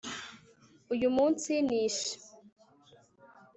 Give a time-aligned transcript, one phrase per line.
[0.93, 2.13] uyu munsi, nishe